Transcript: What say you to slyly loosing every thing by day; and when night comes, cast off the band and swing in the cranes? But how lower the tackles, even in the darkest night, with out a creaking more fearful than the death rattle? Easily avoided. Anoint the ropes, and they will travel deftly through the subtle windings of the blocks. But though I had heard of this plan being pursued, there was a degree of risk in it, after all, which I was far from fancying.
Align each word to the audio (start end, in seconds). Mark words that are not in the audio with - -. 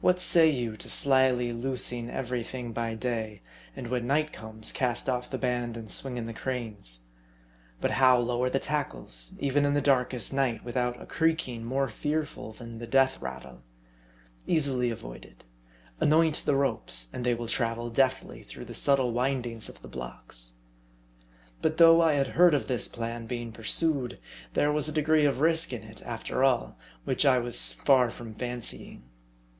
What 0.00 0.20
say 0.20 0.48
you 0.48 0.74
to 0.76 0.88
slyly 0.88 1.52
loosing 1.52 2.08
every 2.08 2.42
thing 2.44 2.70
by 2.72 2.94
day; 2.94 3.42
and 3.76 3.88
when 3.88 4.06
night 4.06 4.32
comes, 4.32 4.70
cast 4.72 5.06
off 5.08 5.28
the 5.28 5.36
band 5.38 5.76
and 5.76 5.90
swing 5.90 6.16
in 6.16 6.24
the 6.24 6.32
cranes? 6.32 7.00
But 7.80 7.90
how 7.90 8.16
lower 8.18 8.48
the 8.48 8.60
tackles, 8.60 9.34
even 9.40 9.64
in 9.66 9.74
the 9.74 9.82
darkest 9.82 10.32
night, 10.32 10.64
with 10.64 10.76
out 10.78 10.98
a 11.02 11.04
creaking 11.04 11.64
more 11.64 11.88
fearful 11.88 12.52
than 12.54 12.78
the 12.78 12.86
death 12.86 13.20
rattle? 13.20 13.62
Easily 14.46 14.88
avoided. 14.90 15.44
Anoint 16.00 16.42
the 16.46 16.54
ropes, 16.56 17.10
and 17.12 17.26
they 17.26 17.34
will 17.34 17.48
travel 17.48 17.90
deftly 17.90 18.44
through 18.44 18.66
the 18.66 18.74
subtle 18.74 19.12
windings 19.12 19.68
of 19.68 19.82
the 19.82 19.88
blocks. 19.88 20.54
But 21.60 21.76
though 21.76 22.00
I 22.00 22.12
had 22.14 22.28
heard 22.28 22.54
of 22.54 22.66
this 22.68 22.86
plan 22.88 23.26
being 23.26 23.50
pursued, 23.52 24.20
there 24.54 24.70
was 24.72 24.88
a 24.88 24.92
degree 24.92 25.24
of 25.26 25.40
risk 25.40 25.72
in 25.72 25.82
it, 25.82 26.02
after 26.06 26.44
all, 26.44 26.78
which 27.04 27.26
I 27.26 27.40
was 27.40 27.72
far 27.72 28.10
from 28.10 28.32
fancying. 28.36 29.02